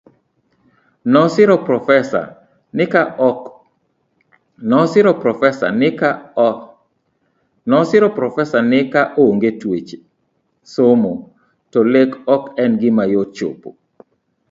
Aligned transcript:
Nosiro 1.13 1.55
Profesa 8.19 8.59
ni 8.69 8.83
ka 8.93 9.03
onge 9.25 9.49
tweche 9.61 9.97
somo 10.73 11.11
to 11.71 11.79
lek 11.93 12.11
ok 12.35 12.43
en 12.63 12.71
gima 12.81 13.03
yot 13.13 13.29
chopo 13.37 13.69